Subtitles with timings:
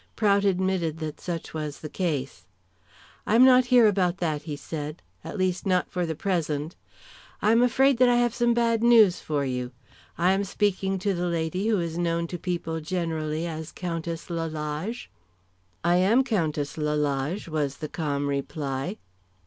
[0.15, 2.47] Prout admitted that such was the case.
[3.27, 6.75] "I am not here about that," he said, "at least, not for the present.
[7.39, 9.71] I am afraid I have some bad news for you.
[10.17, 15.07] I am speaking to the lady who is known to people generally as Countess Lalage."
[15.83, 18.97] "I am Countess Lalage," was the calm reply.